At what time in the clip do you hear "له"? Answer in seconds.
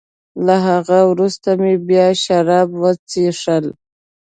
0.45-0.55